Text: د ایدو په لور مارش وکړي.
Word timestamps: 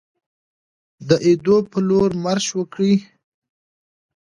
د 1.07 1.09
ایدو 1.25 1.57
په 1.71 1.79
لور 1.87 2.09
مارش 2.23 2.47
وکړي. 2.59 2.93